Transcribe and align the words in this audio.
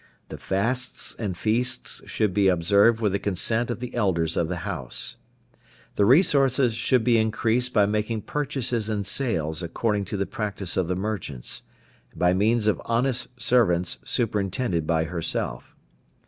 The 0.29 0.37
fasts 0.39 1.15
and 1.19 1.37
feasts 1.37 2.01
should 2.07 2.33
be 2.33 2.47
observed 2.47 3.01
with 3.01 3.11
the 3.11 3.19
consent 3.19 3.69
of 3.69 3.81
the 3.81 3.93
elders 3.93 4.35
of 4.35 4.47
the 4.49 4.65
house. 4.65 5.17
The 5.95 6.05
resources 6.05 6.73
should 6.73 7.03
be 7.03 7.19
increased 7.19 7.71
by 7.71 7.85
making 7.85 8.23
purchases 8.23 8.89
and 8.89 9.05
sales 9.05 9.61
according 9.61 10.05
to 10.05 10.17
the 10.17 10.25
practice 10.25 10.75
of 10.75 10.87
the 10.87 10.95
merchants, 10.95 11.61
and 12.09 12.17
by 12.19 12.33
means 12.33 12.65
of 12.65 12.81
honest 12.85 13.27
servants, 13.39 13.99
superintended 14.03 14.87
by 14.87 15.03
herself. 15.03 15.75